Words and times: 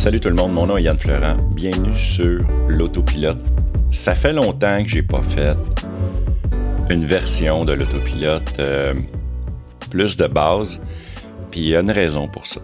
Salut 0.00 0.18
tout 0.18 0.30
le 0.30 0.34
monde, 0.34 0.54
mon 0.54 0.66
nom 0.66 0.78
est 0.78 0.84
Yann 0.84 0.98
Florent. 0.98 1.36
Bienvenue 1.52 1.94
sur 1.94 2.42
l'autopilote. 2.68 3.36
Ça 3.92 4.14
fait 4.14 4.32
longtemps 4.32 4.82
que 4.82 4.88
j'ai 4.88 5.02
pas 5.02 5.22
fait 5.22 5.58
une 6.88 7.04
version 7.04 7.66
de 7.66 7.74
l'autopilote 7.74 8.58
euh, 8.60 8.94
plus 9.90 10.16
de 10.16 10.26
base, 10.26 10.80
puis 11.50 11.60
il 11.60 11.66
y 11.66 11.76
a 11.76 11.80
une 11.80 11.90
raison 11.90 12.28
pour 12.28 12.46
ça. 12.46 12.62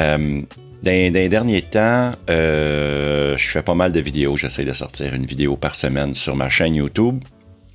Euh, 0.00 0.42
dans, 0.82 1.12
les 1.14 1.28
derniers 1.28 1.62
temps, 1.62 2.10
euh, 2.28 3.38
je 3.38 3.50
fais 3.50 3.62
pas 3.62 3.76
mal 3.76 3.92
de 3.92 4.00
vidéos. 4.00 4.36
J'essaie 4.36 4.64
de 4.64 4.72
sortir 4.72 5.14
une 5.14 5.26
vidéo 5.26 5.56
par 5.56 5.76
semaine 5.76 6.16
sur 6.16 6.34
ma 6.34 6.48
chaîne 6.48 6.74
YouTube. 6.74 7.22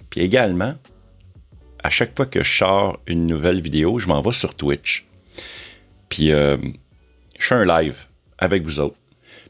Puis 0.09 0.19
également, 0.19 0.73
à 1.81 1.89
chaque 1.89 2.17
fois 2.17 2.25
que 2.25 2.43
je 2.43 2.57
sors 2.57 2.99
une 3.07 3.25
nouvelle 3.25 3.61
vidéo, 3.61 3.97
je 3.97 4.09
m'en 4.09 4.21
vais 4.21 4.33
sur 4.33 4.55
Twitch. 4.55 5.07
Puis 6.09 6.33
euh, 6.33 6.57
je 7.37 7.45
fais 7.45 7.55
un 7.55 7.65
live 7.65 8.05
avec 8.37 8.63
vous 8.63 8.79
autres. 8.79 8.97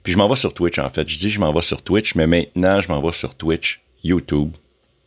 Puis 0.03 0.13
je 0.13 0.17
m'en 0.17 0.27
vais 0.27 0.35
sur 0.35 0.53
Twitch 0.53 0.77
en 0.77 0.89
fait. 0.89 1.07
Je 1.07 1.17
dis 1.17 1.29
je 1.29 1.39
m'en 1.39 1.53
vais 1.53 1.61
sur 1.61 1.81
Twitch, 1.81 2.15
mais 2.15 2.27
maintenant 2.27 2.81
je 2.81 2.87
m'en 2.89 3.01
vais 3.01 3.11
sur 3.11 3.35
Twitch, 3.35 3.81
YouTube, 4.03 4.55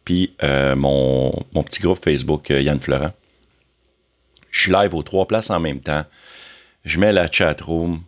puis 0.04 0.34
euh, 0.42 0.74
mon, 0.74 1.32
mon, 1.52 1.62
petit 1.62 1.80
groupe 1.80 2.02
Facebook 2.02 2.48
Yann 2.50 2.80
Florent. 2.80 3.12
Je 4.50 4.60
suis 4.60 4.72
live 4.72 4.94
aux 4.94 5.02
trois 5.02 5.26
places 5.26 5.50
en 5.50 5.60
même 5.60 5.80
temps. 5.80 6.04
Je 6.84 6.98
mets 6.98 7.12
la 7.12 7.30
chat 7.30 7.60
room 7.60 8.02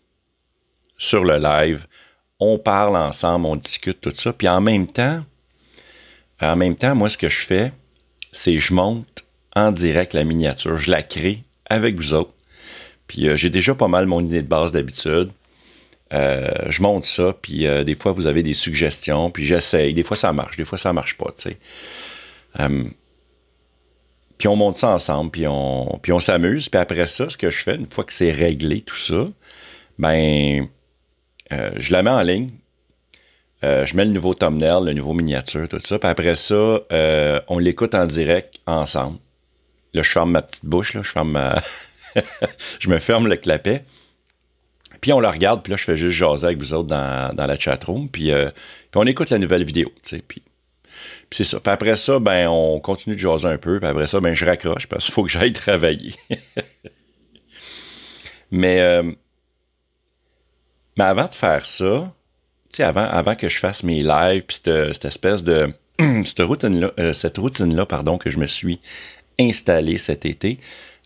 sur 0.96 1.24
le 1.24 1.38
live. 1.38 1.86
On 2.38 2.58
parle 2.58 2.96
ensemble, 2.96 3.46
on 3.46 3.56
discute 3.56 4.00
tout 4.00 4.12
ça. 4.14 4.32
Puis 4.32 4.48
en 4.48 4.60
même 4.60 4.86
temps, 4.86 5.22
en 6.40 6.56
même 6.56 6.76
temps, 6.76 6.94
moi, 6.94 7.08
ce 7.08 7.18
que 7.18 7.28
je 7.28 7.40
fais, 7.40 7.72
c'est 8.32 8.58
je 8.58 8.72
monte 8.72 9.24
en 9.54 9.72
direct 9.72 10.14
la 10.14 10.24
miniature. 10.24 10.78
Je 10.78 10.90
la 10.90 11.02
crée 11.02 11.44
avec 11.66 11.96
vous 11.96 12.14
autres. 12.14 12.32
Puis 13.10 13.28
euh, 13.28 13.34
j'ai 13.34 13.50
déjà 13.50 13.74
pas 13.74 13.88
mal 13.88 14.06
mon 14.06 14.24
idée 14.24 14.40
de 14.40 14.46
base 14.46 14.70
d'habitude. 14.70 15.32
Euh, 16.12 16.48
je 16.68 16.80
monte 16.80 17.04
ça, 17.04 17.34
puis 17.42 17.66
euh, 17.66 17.82
des 17.82 17.96
fois, 17.96 18.12
vous 18.12 18.28
avez 18.28 18.44
des 18.44 18.54
suggestions, 18.54 19.32
puis 19.32 19.44
j'essaye. 19.44 19.94
Des 19.94 20.04
fois, 20.04 20.16
ça 20.16 20.32
marche, 20.32 20.56
des 20.56 20.64
fois, 20.64 20.78
ça 20.78 20.92
marche 20.92 21.18
pas, 21.18 21.34
tu 21.36 21.50
sais. 21.50 21.58
puis 24.38 24.46
on 24.46 24.54
monte 24.54 24.76
ça 24.76 24.90
ensemble, 24.90 25.32
puis 25.32 25.48
on, 25.48 25.98
puis 26.00 26.12
on 26.12 26.20
s'amuse. 26.20 26.68
Puis 26.68 26.78
après 26.78 27.08
ça, 27.08 27.28
ce 27.28 27.36
que 27.36 27.50
je 27.50 27.58
fais, 27.64 27.74
une 27.74 27.86
fois 27.86 28.04
que 28.04 28.12
c'est 28.12 28.30
réglé 28.30 28.82
tout 28.82 28.96
ça, 28.96 29.26
ben, 29.98 30.68
je 31.50 31.92
la 31.92 32.04
mets 32.04 32.10
en 32.10 32.22
ligne. 32.22 32.50
Je 33.64 33.96
mets 33.96 34.04
le 34.04 34.12
nouveau 34.12 34.34
thumbnail, 34.34 34.84
le 34.84 34.92
nouveau 34.92 35.14
miniature, 35.14 35.68
tout 35.68 35.80
ça. 35.80 35.98
Puis 35.98 36.08
après 36.08 36.36
ça, 36.36 36.80
on 37.48 37.58
l'écoute 37.58 37.96
en 37.96 38.06
direct 38.06 38.60
ensemble. 38.66 39.18
Là, 39.94 40.02
je 40.02 40.10
ferme 40.10 40.30
ma 40.30 40.42
petite 40.42 40.66
bouche, 40.66 40.94
là, 40.94 41.02
je 41.02 41.10
ferme 41.10 41.32
ma... 41.32 41.60
je 42.80 42.88
me 42.88 42.98
ferme 42.98 43.28
le 43.28 43.36
clapet. 43.36 43.84
Puis 45.00 45.12
on 45.12 45.20
la 45.20 45.30
regarde, 45.30 45.62
puis 45.62 45.70
là, 45.70 45.76
je 45.76 45.84
fais 45.84 45.96
juste 45.96 46.16
jaser 46.16 46.46
avec 46.46 46.58
vous 46.58 46.74
autres 46.74 46.88
dans, 46.88 47.34
dans 47.34 47.46
la 47.46 47.58
chatroom. 47.58 48.08
Puis, 48.08 48.32
puis 48.32 48.96
on 48.96 49.06
écoute 49.06 49.30
la 49.30 49.38
nouvelle 49.38 49.64
vidéo, 49.64 49.90
tu 50.02 50.16
sais. 50.16 50.22
Puis, 50.26 50.42
c'est 51.30 51.44
ça. 51.44 51.58
Puis 51.58 51.72
après 51.72 51.96
ça, 51.96 52.18
ben, 52.18 52.48
on 52.48 52.80
continue 52.80 53.14
de 53.14 53.20
jaser 53.20 53.46
un 53.46 53.56
peu. 53.56 53.80
Puis 53.80 53.88
après 53.88 54.06
ça, 54.06 54.20
ben, 54.20 54.34
je 54.34 54.44
raccroche 54.44 54.86
parce 54.86 55.06
qu'il 55.06 55.14
faut 55.14 55.22
que 55.22 55.30
j'aille 55.30 55.54
travailler. 55.54 56.14
Mais 58.50 59.02
mais 61.00 61.04
avant 61.04 61.28
de 61.28 61.34
faire 61.34 61.64
ça, 61.64 62.12
avant, 62.78 63.04
avant 63.04 63.34
que 63.34 63.48
je 63.48 63.58
fasse 63.58 63.82
mes 63.82 64.02
lives, 64.02 64.44
puis 64.46 64.60
cette, 64.62 65.06
espèce 65.06 65.42
de. 65.42 65.72
cette 66.26 66.40
routine-là, 66.40 66.92
euh, 66.98 67.14
cette 67.14 67.38
routine-là, 67.38 67.86
pardon, 67.86 68.18
que 68.18 68.28
je 68.28 68.36
me 68.36 68.46
suis 68.46 68.80
installée 69.38 69.96
cet 69.96 70.26
été, 70.26 70.58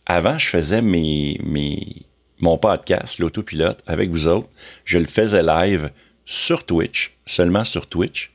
avant, 0.06 0.38
je 0.38 0.47
faisais 0.48 0.83
mes, 0.83 1.38
mes, 1.42 2.02
mon 2.41 2.58
podcast, 2.58 3.19
l'autopilote, 3.19 3.83
avec 3.86 4.11
vous 4.11 4.27
autres. 4.27 4.48
Je 4.84 4.98
le 4.98 5.06
faisais 5.06 5.42
live 5.42 5.91
sur 6.27 6.64
Twitch, 6.64 7.16
seulement 7.27 7.64
sur 7.64 7.86
Twitch. 7.86 8.33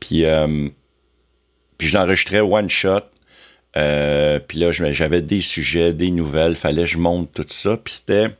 Puis, 0.00 0.24
euh, 0.24 0.68
puis 1.78 1.88
je 1.88 1.96
l'enregistrais 1.96 2.40
one 2.40 2.70
shot. 2.70 3.02
Euh, 3.76 4.38
puis 4.38 4.58
là, 4.58 4.70
j'avais 4.72 5.22
des 5.22 5.40
sujets, 5.40 5.92
des 5.92 6.10
nouvelles, 6.10 6.56
fallait 6.56 6.82
que 6.82 6.88
je 6.88 6.98
monte 6.98 7.32
tout 7.32 7.46
ça. 7.48 7.76
Puis 7.76 7.94
c'était 7.94 8.30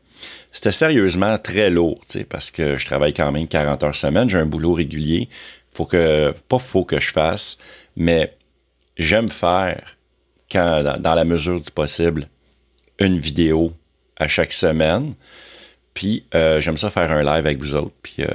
c'était 0.52 0.72
sérieusement 0.72 1.38
très 1.38 1.70
lourd, 1.70 2.00
parce 2.28 2.50
que 2.50 2.76
je 2.76 2.86
travaille 2.86 3.14
quand 3.14 3.32
même 3.32 3.48
40 3.48 3.82
heures 3.84 3.96
semaine, 3.96 4.28
j'ai 4.28 4.38
un 4.38 4.46
boulot 4.46 4.74
régulier. 4.74 5.28
Faut 5.72 5.86
que, 5.86 6.34
pas 6.48 6.58
faut 6.58 6.84
que 6.84 7.00
je 7.00 7.10
fasse, 7.10 7.56
mais 7.96 8.36
j'aime 8.98 9.30
faire, 9.30 9.96
quand, 10.50 10.98
dans, 11.00 11.14
la 11.14 11.24
mesure 11.24 11.60
du 11.60 11.70
possible, 11.70 12.28
une 13.02 13.18
vidéo 13.18 13.72
à 14.16 14.28
chaque 14.28 14.52
semaine. 14.52 15.14
Puis 15.94 16.24
euh, 16.34 16.60
j'aime 16.60 16.78
ça 16.78 16.90
faire 16.90 17.10
un 17.10 17.22
live 17.22 17.46
avec 17.46 17.58
vous 17.58 17.74
autres. 17.74 17.94
Puis, 18.02 18.16
euh, 18.20 18.28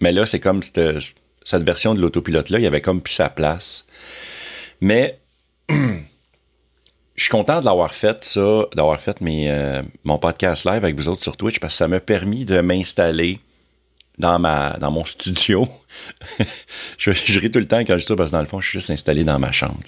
mais 0.00 0.12
là, 0.12 0.26
c'est 0.26 0.40
comme 0.40 0.62
cette, 0.62 1.62
version 1.62 1.94
de 1.94 2.00
l'autopilote-là, 2.00 2.58
il 2.58 2.62
y 2.62 2.66
avait 2.66 2.80
comme 2.80 3.00
plus 3.00 3.14
sa 3.14 3.28
place. 3.28 3.86
Mais 4.80 5.18
je 5.68 6.02
suis 7.16 7.30
content 7.30 7.60
de 7.60 7.64
l'avoir 7.64 7.94
fait, 7.94 8.22
ça, 8.24 8.66
d'avoir 8.74 9.00
fait 9.00 9.16
euh, 9.22 9.82
mon 10.04 10.18
podcast 10.18 10.64
live 10.64 10.84
avec 10.84 10.96
vous 10.96 11.08
autres 11.08 11.22
sur 11.22 11.36
Twitch 11.36 11.58
parce 11.58 11.74
que 11.74 11.78
ça 11.78 11.88
m'a 11.88 12.00
permis 12.00 12.44
de 12.44 12.60
m'installer 12.60 13.40
dans, 14.18 14.38
ma, 14.38 14.76
dans 14.78 14.90
mon 14.90 15.04
studio. 15.04 15.68
je, 16.98 17.38
ris 17.38 17.50
tout 17.50 17.58
le 17.58 17.66
temps 17.66 17.80
quand 17.80 17.94
je 17.94 18.02
dis 18.02 18.06
ça 18.06 18.16
parce 18.16 18.30
que 18.30 18.36
dans 18.36 18.40
le 18.40 18.46
fond, 18.46 18.60
je 18.60 18.68
suis 18.68 18.78
juste 18.78 18.90
installé 18.90 19.24
dans 19.24 19.38
ma 19.38 19.52
chambre. 19.52 19.78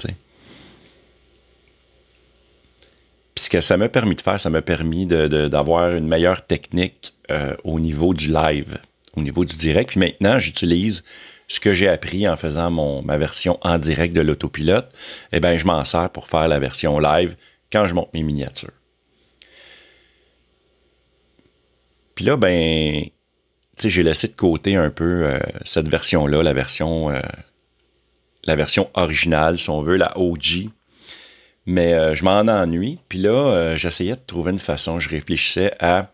Puis 3.35 3.47
ce 3.47 3.51
que 3.51 3.61
ça 3.61 3.77
m'a 3.77 3.89
permis 3.89 4.15
de 4.15 4.21
faire, 4.21 4.41
ça 4.41 4.51
m'a 4.51 4.63
permis 4.63 5.07
d'avoir 5.07 5.91
une 5.91 6.07
meilleure 6.07 6.47
technique 6.47 7.15
euh, 7.31 7.57
au 7.65 7.81
niveau 7.81 8.15
du 8.15 8.33
live, 8.33 8.79
au 9.17 9.23
niveau 9.23 9.45
du 9.45 9.57
direct. 9.57 9.91
Puis 9.91 10.01
maintenant, 10.01 10.39
j'utilise 10.39 11.05
ce 11.49 11.61
que 11.61 11.75
j'ai 11.75 11.89
appris 11.89 12.29
en 12.29 12.37
faisant 12.37 12.71
ma 13.03 13.19
version 13.19 13.59
en 13.63 13.79
direct 13.79 14.15
de 14.15 14.21
l'autopilote, 14.21 14.91
eh 15.33 15.41
bien, 15.41 15.57
je 15.57 15.67
m'en 15.67 15.85
sers 15.85 16.11
pour 16.11 16.29
faire 16.29 16.49
la 16.49 16.59
version 16.59 16.99
live 16.99 17.37
quand 17.71 17.87
je 17.87 17.95
monte 17.95 18.13
mes 18.15 18.23
miniatures. 18.23 18.71
Puis 22.15 22.25
là, 22.25 22.37
ben, 22.37 23.05
tu 23.05 23.11
sais, 23.77 23.91
j'ai 23.91 24.03
laissé 24.03 24.29
de 24.29 24.35
côté 24.35 24.77
un 24.77 24.91
peu 24.91 25.25
euh, 25.25 25.39
cette 25.65 25.89
version-là, 25.89 26.43
la 26.43 26.53
version, 26.53 27.11
euh, 27.11 27.21
la 28.45 28.57
version 28.57 28.89
originale, 28.95 29.59
si 29.59 29.69
on 29.71 29.83
veut, 29.83 29.97
la 29.97 30.17
OG. 30.19 30.71
Mais 31.67 31.95
euh, 31.95 32.15
je 32.15 32.25
m'en 32.25 32.41
ennuie. 32.41 32.99
Puis 33.09 33.19
là, 33.19 33.77
j'essayais 33.77 34.17
de 34.17 34.21
trouver 34.27 34.53
une 34.53 34.59
façon, 34.59 35.01
je 35.01 35.09
réfléchissais 35.09 35.73
à, 35.81 36.11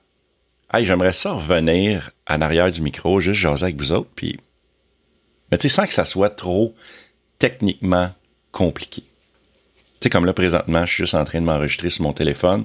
hey, 0.73 0.85
j'aimerais 0.85 1.13
ça 1.13 1.33
revenir 1.33 2.11
en 2.29 2.41
arrière 2.41 2.71
du 2.71 2.83
micro, 2.83 3.21
juste 3.21 3.41
jaser 3.41 3.65
avec 3.65 3.77
vous 3.77 3.93
autres, 3.93 4.11
puis 4.15 4.39
mais 5.51 5.59
tu 5.59 5.69
sais, 5.69 5.75
sans 5.75 5.87
que 5.87 5.93
ça 5.93 6.05
soit 6.05 6.31
trop 6.31 6.75
techniquement 7.39 8.13
compliqué. 8.53 9.03
Tu 9.03 10.07
sais, 10.07 10.11
comme 10.11 10.25
là, 10.25 10.33
présentement, 10.33 10.87
je 10.87 10.95
suis 10.95 11.03
juste 11.05 11.15
en 11.15 11.25
train 11.25 11.41
de 11.41 11.47
m'enregistrer 11.47 11.91
sur 11.91 12.05
mon 12.05 12.13
téléphone. 12.13 12.65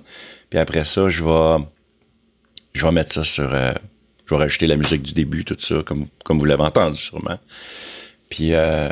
Puis 0.50 0.60
après 0.60 0.86
ça, 0.86 1.10
je 1.10 1.24
vais, 1.24 1.66
je 2.74 2.86
vais 2.86 2.92
mettre 2.92 3.12
ça 3.12 3.24
sur. 3.24 3.54
Euh, 3.54 3.74
je 4.26 4.34
vais 4.34 4.42
rajouter 4.42 4.68
la 4.68 4.76
musique 4.76 5.04
du 5.04 5.14
début, 5.14 5.46
tout 5.46 5.58
ça, 5.60 5.84
comme, 5.86 6.08
comme 6.24 6.40
vous 6.40 6.46
l'avez 6.46 6.64
entendu 6.64 6.98
sûrement. 6.98 7.38
Puis, 8.30 8.54
euh, 8.54 8.90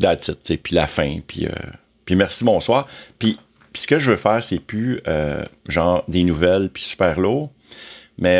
that's 0.00 0.28
it, 0.28 0.62
puis 0.62 0.74
la 0.74 0.88
fin. 0.88 1.20
Puis, 1.24 1.46
euh, 1.46 1.52
puis 2.12 2.18
merci, 2.18 2.44
bonsoir. 2.44 2.86
Puis, 3.18 3.38
ce 3.72 3.86
que 3.86 3.98
je 3.98 4.10
veux 4.10 4.18
faire, 4.18 4.44
c'est 4.44 4.58
plus 4.58 5.00
euh, 5.08 5.42
genre 5.66 6.04
des 6.08 6.24
nouvelles, 6.24 6.68
puis 6.68 6.82
super 6.82 7.18
lourd. 7.18 7.50
Mais, 8.18 8.38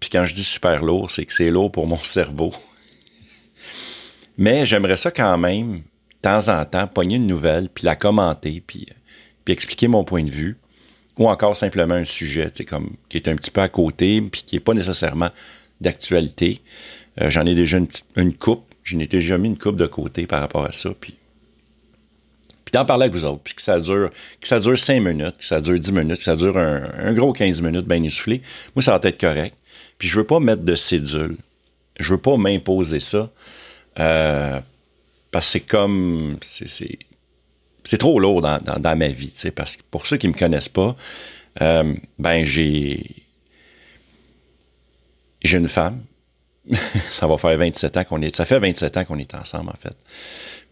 puis 0.00 0.10
quand 0.10 0.24
je 0.24 0.34
dis 0.34 0.42
super 0.42 0.82
lourd, 0.82 1.12
c'est 1.12 1.24
que 1.24 1.32
c'est 1.32 1.50
lourd 1.50 1.70
pour 1.70 1.86
mon 1.86 1.98
cerveau. 2.02 2.52
Mais 4.36 4.66
j'aimerais 4.66 4.96
ça 4.96 5.12
quand 5.12 5.38
même, 5.38 5.74
de 5.74 5.82
temps 6.20 6.48
en 6.48 6.64
temps, 6.64 6.88
pogner 6.88 7.14
une 7.14 7.28
nouvelle, 7.28 7.68
puis 7.68 7.84
la 7.84 7.94
commenter, 7.94 8.60
puis, 8.66 8.88
puis 9.44 9.54
expliquer 9.54 9.86
mon 9.86 10.02
point 10.02 10.24
de 10.24 10.30
vue. 10.30 10.56
Ou 11.16 11.28
encore 11.28 11.56
simplement 11.56 11.94
un 11.94 12.04
sujet, 12.04 12.50
comme, 12.68 12.96
qui 13.08 13.18
est 13.18 13.28
un 13.28 13.36
petit 13.36 13.52
peu 13.52 13.60
à 13.60 13.68
côté, 13.68 14.20
puis 14.20 14.42
qui 14.44 14.56
n'est 14.56 14.60
pas 14.60 14.74
nécessairement 14.74 15.30
d'actualité. 15.80 16.60
Euh, 17.20 17.30
j'en 17.30 17.46
ai 17.46 17.54
déjà 17.54 17.78
une, 18.16 18.34
coupe. 18.34 18.74
J'en 18.82 18.98
ai 18.98 19.06
déjà 19.06 19.38
mis 19.38 19.46
une 19.46 19.58
coupe 19.58 19.76
de 19.76 19.86
côté 19.86 20.26
par 20.26 20.40
rapport 20.40 20.64
à 20.64 20.72
ça. 20.72 20.90
Puis, 21.00 21.14
puis 22.68 22.78
d'en 22.78 22.84
parler 22.84 23.04
avec 23.04 23.14
vous 23.14 23.24
autres, 23.24 23.40
puis 23.42 23.54
que 23.54 23.62
ça 23.62 23.80
dure, 23.80 24.10
que 24.42 24.46
ça 24.46 24.60
dure 24.60 24.78
5 24.78 25.00
minutes, 25.00 25.38
que 25.38 25.44
ça 25.46 25.58
dure 25.58 25.80
10 25.80 25.90
minutes, 25.90 26.18
que 26.18 26.22
ça 26.22 26.36
dure 26.36 26.58
un, 26.58 27.14
gros 27.14 27.32
15 27.32 27.62
minutes 27.62 27.86
bien 27.86 28.02
essoufflé. 28.02 28.42
Moi, 28.76 28.82
ça 28.82 28.92
va 28.92 29.08
être 29.08 29.18
correct. 29.18 29.56
Puis 29.96 30.06
je 30.06 30.18
veux 30.18 30.26
pas 30.26 30.38
mettre 30.38 30.64
de 30.64 30.74
cédule. 30.74 31.38
Je 31.98 32.12
veux 32.12 32.20
pas 32.20 32.36
m'imposer 32.36 33.00
ça. 33.00 33.30
Euh, 33.98 34.60
parce 35.30 35.46
que 35.46 35.52
c'est 35.52 35.60
comme. 35.60 36.36
C'est 36.42 37.98
trop 37.98 38.20
lourd 38.20 38.42
dans, 38.42 38.96
ma 38.98 39.08
vie. 39.08 39.32
Parce 39.56 39.78
que 39.78 39.82
pour 39.90 40.06
ceux 40.06 40.18
qui 40.18 40.28
me 40.28 40.34
connaissent 40.34 40.68
pas, 40.68 40.94
euh, 41.62 41.94
ben 42.18 42.44
j'ai. 42.44 43.02
J'ai 45.40 45.56
une 45.56 45.68
femme. 45.68 46.02
ça 47.08 47.26
va 47.26 47.38
faire 47.38 47.56
27 47.56 47.96
ans 47.96 48.04
qu'on 48.04 48.20
est. 48.20 48.36
Ça 48.36 48.44
fait 48.44 48.58
27 48.58 48.98
ans 48.98 49.04
qu'on 49.06 49.18
est 49.18 49.34
ensemble, 49.34 49.70
en 49.70 49.76
fait. 49.76 49.96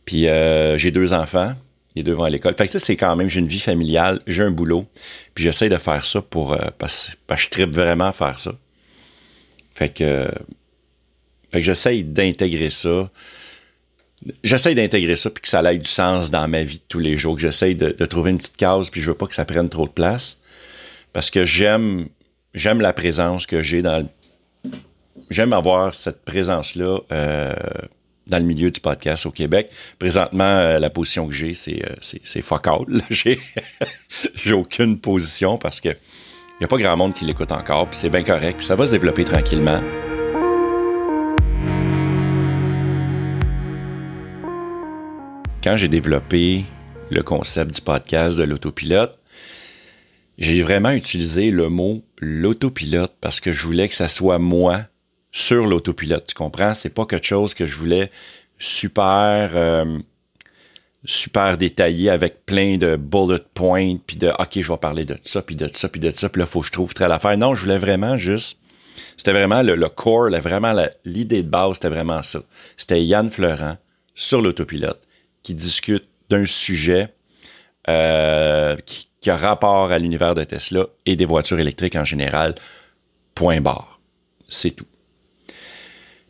Puis 0.05 0.29
euh, 0.29 0.77
j'ai 0.77 0.91
deux 0.91 1.15
enfants. 1.15 1.55
Les 1.97 2.03
deux 2.03 2.13
vont 2.13 2.25
à 2.25 2.31
l'école. 2.31 2.55
Fait 2.57 2.67
que 2.67 2.73
ça, 2.73 2.79
c'est 2.79 2.97
quand 2.97 3.17
même, 3.17 3.29
j'ai 3.29 3.41
une 3.41 3.49
vie 3.49 3.59
familiale, 3.59 4.21
j'ai 4.27 4.43
un 4.43 4.51
boulot, 4.51 4.87
puis 5.35 5.45
j'essaie 5.45 5.71
de 5.71 5.79
faire 5.79 6.05
ça 6.05 6.21
pour. 6.21 6.53
euh, 6.53 6.59
parce, 6.79 7.13
parce 7.27 7.41
que 7.41 7.47
je 7.47 7.51
tripe 7.51 7.75
vraiment 7.75 8.09
à 8.09 8.13
faire 8.13 8.39
ça. 8.39 8.53
Fait 9.75 9.89
que. 9.89 10.31
fait 11.51 11.61
que 11.61 11.65
j'essaie 11.65 12.03
d'intégrer 12.03 12.71
ça. 12.71 13.11
J'essaie 14.45 14.75
d'intégrer 14.75 15.17
ça, 15.17 15.31
puis 15.31 15.43
que 15.43 15.49
ça 15.49 15.63
ait 15.73 15.79
du 15.79 15.89
sens 15.89 16.31
dans 16.31 16.47
ma 16.49 16.63
vie 16.63 16.79
de 16.79 16.85
tous 16.89 16.99
les 16.99 17.17
jours, 17.17 17.35
que 17.35 17.41
j'essaie 17.41 17.75
de, 17.75 17.91
trouver 18.07 18.31
une 18.31 18.39
petite 18.39 18.57
case, 18.57 18.91
puis 18.91 19.01
je 19.01 19.11
veux 19.11 19.17
pas 19.17 19.27
que 19.27 19.35
ça 19.35 19.45
prenne 19.45 19.69
trop 19.69 19.87
de 19.87 19.93
place. 19.93 20.39
Parce 21.13 21.31
que 21.31 21.45
j'aime. 21.45 22.09
J'aime 22.55 22.81
la 22.81 22.95
présence 22.95 23.47
que 23.47 23.63
j'ai 23.63 23.83
dans 23.83 24.07
j'aime 25.31 25.53
avoir 25.53 25.95
cette 25.95 26.25
présence-là 26.25 27.01
euh, 27.13 27.55
dans 28.27 28.39
le 28.39 28.45
milieu 28.45 28.71
du 28.71 28.81
podcast 28.81 29.27
au 29.27 29.31
Québec. 29.31 29.71
Présentement, 29.99 30.45
euh, 30.45 30.79
la 30.79 30.91
position 30.91 31.29
que 31.29 31.35
j'ai, 31.35 31.55
c'est, 31.55 31.85
euh, 31.85 31.95
c'est, 32.01 32.21
j'ai 34.35 34.53
aucune 34.53 34.99
position 34.99 35.59
parce 35.59 35.81
que 35.81 35.89
il 35.89 36.61
n'y 36.61 36.65
a 36.65 36.69
pas 36.69 36.79
grand 36.79 36.97
monde 36.97 37.13
qui 37.13 37.27
l'écoute 37.27 37.53
encore, 37.53 37.87
puis 37.87 37.99
c'est 37.99 38.09
bien 38.09 38.23
correct, 38.23 38.57
puis 38.57 38.67
ça 38.67 38.77
va 38.77 38.87
se 38.87 38.91
développer 38.91 39.25
tranquillement. 39.25 39.83
Quand 45.63 45.77
j'ai 45.77 45.89
développé 45.89 46.65
le 47.11 47.23
concept 47.23 47.75
du 47.75 47.83
podcast 47.83 48.39
de 48.39 48.43
l'autopilote, 48.45 49.19
j'ai 50.39 50.63
vraiment 50.63 50.93
utilisé 50.93 51.51
le 51.51 51.69
mot 51.69 52.03
l'autopilote 52.19 53.15
parce 53.21 53.41
que 53.41 53.53
je 53.53 53.67
voulais 53.67 53.89
que 53.89 53.95
ça 53.95 54.09
soit 54.09 54.39
moi 54.39 54.85
sur 55.37 55.67
l'autopilote. 55.67 56.29
Tu 56.29 56.35
comprends? 56.35 56.73
C'est 56.73 56.95
pas 56.95 57.05
quelque 57.05 57.27
chose 57.27 57.53
que 57.53 57.67
je 57.67 57.77
voulais 57.77 58.11
super, 58.59 59.51
euh, 59.55 59.99
super 61.05 61.59
détaillé 61.59 62.09
avec 62.09 62.47
plein 62.47 62.79
de 62.79 62.97
bullet 62.97 63.43
points, 63.53 63.97
puis 64.07 64.17
de 64.17 64.29
OK, 64.31 64.59
je 64.59 64.73
vais 64.73 64.79
parler 64.79 65.05
de 65.05 65.19
ça, 65.25 65.43
puis 65.43 65.55
de 65.55 65.69
ça, 65.69 65.91
puis 65.91 66.01
de 66.01 66.11
ça, 66.11 66.31
puis 66.31 66.41
là, 66.41 66.47
il 66.49 66.51
faut 66.51 66.61
que 66.61 66.67
je 66.67 66.73
trouve 66.73 66.95
très 66.95 67.07
l'affaire. 67.07 67.37
Non, 67.37 67.55
je 67.55 67.65
voulais 67.65 67.77
vraiment 67.77 68.17
juste. 68.17 68.57
C'était 69.19 69.33
vraiment 69.33 69.61
le, 69.61 69.77
le 69.77 69.91
core, 69.91 70.31
vraiment 70.41 70.75
l'idée 71.05 71.43
de 71.43 71.51
base, 71.51 71.75
c'était 71.75 71.91
vraiment 71.91 72.23
ça. 72.23 72.41
C'était 72.79 73.05
Yann 73.05 73.31
Fleurant 73.31 73.77
sur 74.15 74.41
l'autopilote 74.41 75.07
qui 75.43 75.53
discute 75.53 76.09
d'un 76.31 76.47
sujet 76.47 77.13
euh, 77.91 78.77
qui, 78.87 79.07
qui 79.21 79.29
a 79.29 79.37
rapport 79.37 79.93
à 79.93 79.99
l'univers 79.99 80.35
de 80.35 80.45
Tesla 80.45 80.87
et 81.05 81.15
des 81.15 81.27
voitures 81.27 81.59
électriques 81.59 81.97
en 81.97 82.05
général. 82.05 82.55
Point 83.35 83.61
barre. 83.61 84.01
C'est 84.49 84.71
tout. 84.71 84.87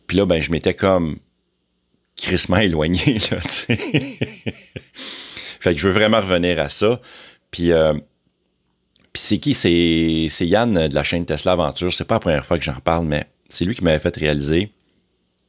Puis 0.07 0.17
là, 0.17 0.25
ben, 0.25 0.41
je 0.41 0.51
m'étais 0.51 0.73
comme 0.73 1.17
crissement 2.15 2.57
éloigné, 2.57 3.19
là, 3.31 3.39
tu 3.41 3.49
sais. 3.49 3.75
fait 5.59 5.75
que 5.75 5.79
je 5.79 5.87
veux 5.87 5.93
vraiment 5.93 6.21
revenir 6.21 6.59
à 6.59 6.69
ça. 6.69 7.01
Puis, 7.51 7.71
euh, 7.71 7.93
puis 9.13 9.21
c'est 9.21 9.37
qui? 9.37 9.53
C'est, 9.53 10.27
c'est 10.29 10.47
Yann 10.47 10.87
de 10.87 10.95
la 10.95 11.03
chaîne 11.03 11.25
Tesla 11.25 11.53
Aventure. 11.53 11.93
C'est 11.93 12.05
pas 12.05 12.15
la 12.15 12.19
première 12.19 12.45
fois 12.45 12.57
que 12.57 12.63
j'en 12.63 12.79
parle, 12.79 13.05
mais 13.05 13.23
c'est 13.49 13.65
lui 13.65 13.75
qui 13.75 13.83
m'avait 13.83 13.99
fait 13.99 14.15
réaliser 14.15 14.71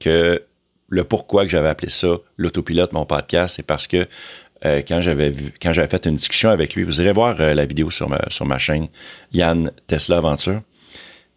que 0.00 0.42
le 0.88 1.04
pourquoi 1.04 1.44
que 1.44 1.50
j'avais 1.50 1.68
appelé 1.68 1.90
ça 1.90 2.16
l'autopilote, 2.36 2.92
mon 2.92 3.04
podcast, 3.04 3.56
c'est 3.56 3.66
parce 3.66 3.86
que 3.86 4.06
euh, 4.64 4.82
quand 4.86 5.00
j'avais 5.00 5.30
vu, 5.30 5.52
quand 5.60 5.72
j'avais 5.72 5.88
fait 5.88 6.06
une 6.06 6.14
discussion 6.14 6.50
avec 6.50 6.74
lui, 6.74 6.82
vous 6.82 7.00
irez 7.00 7.12
voir 7.12 7.40
euh, 7.40 7.54
la 7.54 7.66
vidéo 7.66 7.90
sur 7.90 8.08
ma, 8.08 8.20
sur 8.28 8.44
ma 8.46 8.58
chaîne, 8.58 8.88
Yann 9.32 9.70
Tesla 9.86 10.18
Aventure. 10.18 10.62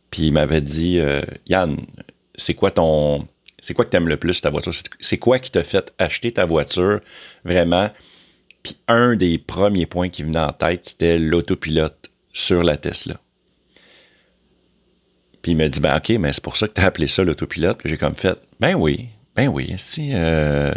Puis 0.09 0.27
il 0.27 0.33
m'avait 0.33 0.61
dit, 0.61 0.99
euh, 0.99 1.21
Yann, 1.47 1.77
c'est 2.41 2.53
quoi 2.53 2.71
ton, 2.71 3.27
c'est 3.61 3.73
quoi 3.73 3.85
que 3.85 3.89
t'aimes 3.89 4.07
le 4.07 4.17
plus 4.17 4.41
ta 4.41 4.49
voiture? 4.49 4.73
C'est- 4.99 5.17
quoi 5.17 5.39
qui 5.39 5.51
t'a 5.51 5.63
fait 5.63 5.93
acheter 5.97 6.31
ta 6.31 6.45
voiture 6.45 6.99
vraiment? 7.45 7.89
Puis 8.63 8.77
un 8.87 9.15
des 9.15 9.37
premiers 9.37 9.85
points 9.85 10.09
qui 10.09 10.23
venait 10.23 10.39
en 10.39 10.53
tête, 10.53 10.85
c'était 10.87 11.17
l'autopilote 11.19 12.11
sur 12.33 12.63
la 12.63 12.77
Tesla. 12.77 13.19
Puis 15.41 15.53
il 15.53 15.55
m'a 15.57 15.67
dit, 15.67 15.79
ben 15.79 15.97
ok, 15.97 16.09
mais 16.19 16.33
c'est 16.33 16.43
pour 16.43 16.57
ça 16.57 16.67
que 16.67 16.73
t'as 16.73 16.85
appelé 16.85 17.07
ça 17.07 17.23
l'autopilote. 17.23 17.79
Puis 17.79 17.89
j'ai 17.89 17.97
comme 17.97 18.15
fait, 18.15 18.37
ben 18.59 18.75
oui, 18.75 19.07
ben 19.35 19.47
oui, 19.47 19.73
si, 19.77 20.11
euh, 20.13 20.71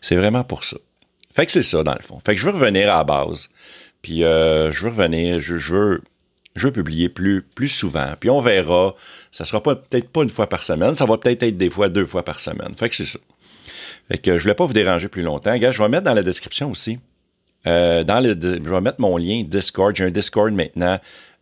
c'est 0.00 0.14
vraiment 0.16 0.44
pour 0.44 0.62
ça. 0.64 0.76
Fait 1.32 1.46
que 1.46 1.52
c'est 1.52 1.62
ça, 1.62 1.82
dans 1.82 1.94
le 1.94 2.02
fond. 2.02 2.20
Fait 2.24 2.34
que 2.34 2.40
je 2.40 2.46
veux 2.46 2.52
revenir 2.52 2.92
à 2.92 2.98
la 2.98 3.04
base. 3.04 3.48
Puis 4.02 4.24
euh, 4.24 4.70
je 4.70 4.82
veux 4.84 4.90
revenir, 4.90 5.40
je 5.40 5.54
veux, 5.56 6.02
je 6.56 6.66
veux 6.66 6.72
publier 6.72 7.08
plus, 7.08 7.42
plus 7.42 7.68
souvent. 7.68 8.14
Puis 8.18 8.30
on 8.30 8.40
verra. 8.40 8.94
Ça 9.30 9.44
sera 9.44 9.62
peut-être 9.62 10.08
pas 10.08 10.22
une 10.22 10.28
fois 10.28 10.48
par 10.48 10.62
semaine. 10.62 10.94
Ça 10.94 11.06
va 11.06 11.16
peut-être 11.16 11.42
être 11.42 11.56
des 11.56 11.70
fois 11.70 11.88
deux 11.88 12.06
fois 12.06 12.24
par 12.24 12.40
semaine. 12.40 12.74
Fait 12.76 12.88
que 12.88 12.96
c'est 12.96 13.06
ça. 13.06 13.18
Fait 14.08 14.18
que 14.18 14.36
je 14.36 14.42
voulais 14.42 14.54
pas 14.54 14.66
vous 14.66 14.72
déranger 14.72 15.08
plus 15.08 15.22
longtemps. 15.22 15.56
Gars, 15.56 15.72
je 15.72 15.82
vais 15.82 15.88
mettre 15.88 16.04
dans 16.04 16.14
la 16.14 16.22
description 16.22 16.70
aussi. 16.70 16.98
Euh, 17.66 18.04
dans 18.04 18.20
le, 18.20 18.36
je 18.40 18.70
vais 18.70 18.80
mettre 18.80 19.00
mon 19.00 19.16
lien 19.16 19.42
Discord. 19.46 19.94
J'ai 19.94 20.04
un 20.04 20.10
Discord 20.10 20.52
maintenant. 20.52 20.98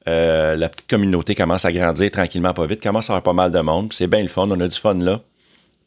Euh, 0.08 0.56
la 0.56 0.68
petite 0.68 0.88
communauté 0.88 1.34
commence 1.34 1.64
à 1.64 1.72
grandir 1.72 2.10
tranquillement, 2.10 2.52
pas 2.52 2.66
vite. 2.66 2.82
Commence 2.82 3.08
à 3.10 3.14
avoir 3.14 3.22
pas 3.22 3.32
mal 3.32 3.50
de 3.50 3.60
monde. 3.60 3.92
C'est 3.92 4.06
bien 4.06 4.22
le 4.22 4.28
fun. 4.28 4.48
On 4.50 4.60
a 4.60 4.68
du 4.68 4.78
fun 4.78 4.94
là. 4.94 5.22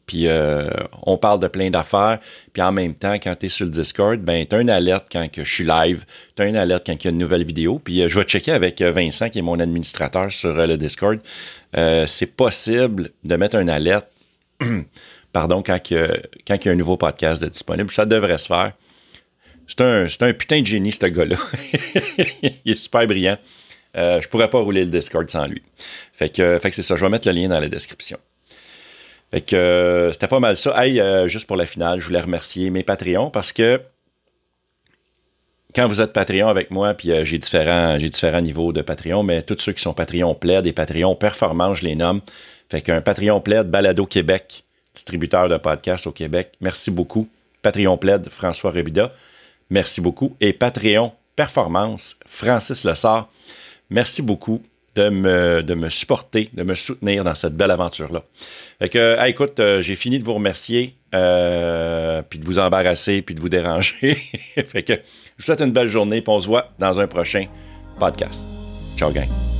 Puis 0.06 0.26
euh, 0.26 0.68
on 1.04 1.16
parle 1.16 1.40
de 1.40 1.46
plein 1.48 1.70
d'affaires. 1.70 2.18
Puis 2.52 2.62
en 2.62 2.72
même 2.72 2.94
temps, 2.94 3.14
quand 3.14 3.34
tu 3.38 3.46
es 3.46 3.48
sur 3.48 3.64
le 3.66 3.70
Discord, 3.70 4.18
ben 4.20 4.44
tu 4.46 4.54
as 4.56 4.60
une 4.60 4.70
alerte 4.70 5.06
quand 5.10 5.30
que 5.30 5.44
je 5.44 5.54
suis 5.54 5.64
live. 5.64 6.04
Tu 6.36 6.42
as 6.42 6.46
une 6.46 6.56
alerte 6.56 6.84
quand 6.86 6.92
il 6.94 7.04
y 7.04 7.08
a 7.08 7.10
une 7.10 7.18
nouvelle 7.18 7.44
vidéo. 7.44 7.78
Puis 7.78 8.02
euh, 8.02 8.08
je 8.08 8.18
vais 8.18 8.24
checker 8.24 8.52
avec 8.52 8.80
euh, 8.80 8.92
Vincent, 8.92 9.30
qui 9.30 9.38
est 9.38 9.42
mon 9.42 9.58
administrateur 9.60 10.32
sur 10.32 10.54
le 10.54 10.76
Discord. 10.76 11.18
C'est 12.06 12.34
possible 12.36 13.10
de 13.24 13.36
mettre 13.36 13.56
une 13.56 13.70
alerte 13.70 14.08
pardon, 15.32 15.62
quand, 15.62 15.82
que- 15.82 16.20
il 16.48 16.64
y 16.64 16.68
a 16.68 16.72
un 16.72 16.74
nouveau 16.74 16.96
podcast 16.96 17.40
de 17.40 17.48
disponible. 17.48 17.90
Ça 17.90 18.04
devrait 18.04 18.38
se 18.38 18.46
faire. 18.48 18.72
C'est 19.66 19.80
un, 19.80 20.32
putain 20.34 20.60
de 20.60 20.66
génie, 20.66 20.92
ce 20.92 21.06
gars-là. 21.06 21.36
il 22.64 22.72
est 22.72 22.74
super 22.74 23.06
brillant. 23.06 23.38
Je 23.94 24.26
pourrais 24.28 24.50
pas 24.50 24.58
rouler 24.58 24.84
le 24.84 24.90
Discord 24.90 25.28
sans 25.30 25.46
lui. 25.46 25.62
Fait 26.12 26.28
que, 26.28 26.58
fait 26.58 26.68
que 26.70 26.76
c'est 26.76 26.82
ça. 26.82 26.96
Je 26.96 27.04
vais 27.04 27.10
mettre 27.10 27.26
le 27.28 27.34
lien 27.34 27.48
dans 27.48 27.60
la 27.60 27.68
description. 27.68 28.18
Fait 29.32 29.40
que 29.40 29.56
euh, 29.56 30.12
c'était 30.12 30.28
pas 30.28 30.40
mal 30.40 30.58
ça. 30.58 30.74
Hey, 30.84 31.00
euh, 31.00 31.26
juste 31.26 31.46
pour 31.46 31.56
la 31.56 31.64
finale, 31.64 32.00
je 32.00 32.06
voulais 32.06 32.20
remercier 32.20 32.68
mes 32.68 32.82
Patreons 32.82 33.30
parce 33.30 33.50
que 33.50 33.80
quand 35.74 35.88
vous 35.88 36.02
êtes 36.02 36.12
Patreon 36.12 36.48
avec 36.48 36.70
moi, 36.70 36.92
puis 36.92 37.10
euh, 37.10 37.24
j'ai 37.24 37.38
différents, 37.38 37.98
j'ai 37.98 38.10
différents 38.10 38.42
niveaux 38.42 38.74
de 38.74 38.82
Patreon, 38.82 39.22
mais 39.22 39.40
tous 39.40 39.58
ceux 39.58 39.72
qui 39.72 39.82
sont 39.82 39.94
Patreon 39.94 40.34
plaid 40.34 40.66
et 40.66 40.74
Patreon 40.74 41.14
performants, 41.14 41.74
je 41.74 41.84
les 41.84 41.96
nomme. 41.96 42.20
Fait 42.68 42.82
qu'un 42.82 43.00
Patreon 43.00 43.40
plaid, 43.40 43.70
Balado 43.70 44.04
Québec, 44.04 44.64
distributeur 44.94 45.48
de 45.48 45.56
podcasts 45.56 46.06
au 46.06 46.12
Québec. 46.12 46.52
Merci 46.60 46.90
beaucoup. 46.90 47.26
Patreon 47.62 47.96
plaid, 47.96 48.28
François 48.28 48.70
Rebida. 48.70 49.14
Merci 49.70 50.02
beaucoup. 50.02 50.36
Et 50.42 50.52
Patreon 50.52 51.12
Performance, 51.36 52.18
Francis 52.26 52.84
Lessard. 52.84 53.30
Merci 53.88 54.20
beaucoup 54.20 54.60
de 54.94 55.74
me, 55.74 55.88
supporter, 55.88 56.48
de 56.52 56.62
me 56.62 56.74
soutenir 56.74 57.24
dans 57.24 57.34
cette 57.34 57.56
belle 57.56 57.70
aventure-là. 57.70 58.22
Fait 58.78 58.88
que, 58.88 59.28
écoute, 59.28 59.58
euh, 59.60 59.80
j'ai 59.82 59.94
fini 59.94 60.18
de 60.18 60.24
vous 60.24 60.34
remercier, 60.34 60.96
euh, 61.14 62.22
puis 62.28 62.38
de 62.38 62.44
vous 62.44 62.58
embarrasser, 62.58 63.22
puis 63.22 63.34
de 63.34 63.40
vous 63.40 63.48
déranger. 63.48 64.14
fait 64.66 64.82
que, 64.82 64.94
je 64.94 64.98
vous 65.38 65.44
souhaite 65.44 65.60
une 65.60 65.72
belle 65.72 65.88
journée, 65.88 66.20
puis 66.20 66.32
on 66.32 66.40
se 66.40 66.46
voit 66.46 66.68
dans 66.78 67.00
un 67.00 67.06
prochain 67.06 67.46
podcast. 67.98 68.40
Ciao, 68.96 69.10
gang. 69.10 69.51